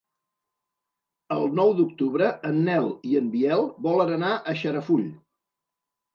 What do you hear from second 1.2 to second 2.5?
El nou d'octubre